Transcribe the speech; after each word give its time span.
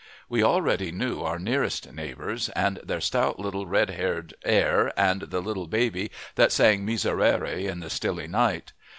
We 0.27 0.41
already 0.41 0.91
knew 0.91 1.21
our 1.21 1.37
nearest 1.37 1.93
neighbors, 1.93 2.49
and 2.55 2.77
their 2.77 2.99
stout 3.01 3.37
little 3.39 3.67
red 3.67 3.91
haired 3.91 4.33
heir 4.43 4.91
and 4.99 5.21
the 5.21 5.41
little 5.41 5.67
baby 5.67 6.09
that 6.33 6.51
sang 6.51 6.83
miserere 6.85 7.43
in 7.45 7.81
the 7.81 7.89
stilly 7.91 8.25
night. 8.27 8.73